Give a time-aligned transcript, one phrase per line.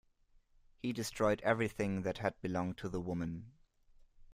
[0.81, 3.51] He destroyed everything that had belonged to the woman.